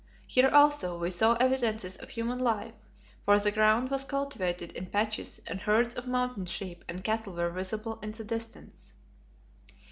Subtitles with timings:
[0.25, 2.73] Here also we saw evidences of human life,
[3.23, 7.51] for the ground was cultivated in patches and herds of mountain sheep and cattle were
[7.51, 8.95] visible in the distance.